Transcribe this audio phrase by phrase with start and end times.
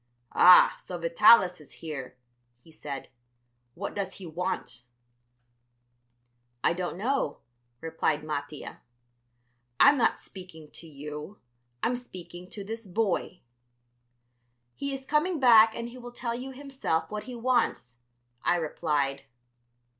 [0.33, 2.17] "Ah, so Vitalis is here,"
[2.59, 3.07] he said;
[3.75, 4.85] "what does he want?"
[6.63, 7.41] "I don't know,"
[7.81, 8.81] replied Mattia.
[9.79, 11.37] "I'm not speaking to you,
[11.83, 13.41] I'm speaking to this boy."
[14.73, 17.99] "He is coming back and he will tell you himself what he wants,"
[18.41, 19.25] I replied.